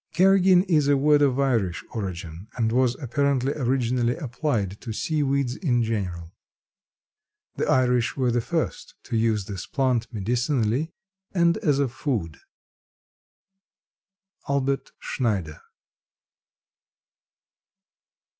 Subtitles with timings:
[0.15, 5.55] Carrageen is a word of Irish origin and was apparently originally applied to sea weeds
[5.57, 6.33] in general.
[7.57, 10.91] The Irish were the first to use this plant medicinally
[11.33, 12.39] and as a food.
[14.49, 15.61] Albert Schneider.